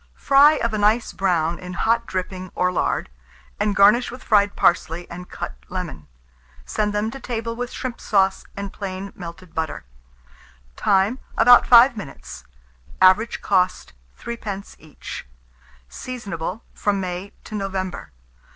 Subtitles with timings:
[0.17, 3.07] Fry of a nice brown in hot dripping or lard,
[3.59, 6.07] and garnish with fried parsley and cut lemon.
[6.65, 9.85] Send them to table with shrimp sauce and plain melted butter.
[10.75, 11.19] Time.
[11.37, 12.45] About 5 minutes.
[12.99, 14.75] Average cost, 3d.
[14.79, 15.27] each.
[15.87, 18.09] Seasonable from May to November.